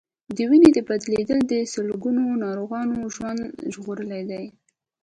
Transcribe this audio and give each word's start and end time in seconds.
د 0.35 0.37
وینې 0.49 0.69
بدلېدل 0.87 1.39
د 1.51 1.53
سلګونو 1.73 2.23
ناروغانو 2.43 2.97
ژوند 3.15 3.41
ژغورلی 3.73 4.21
دی. 4.31 4.45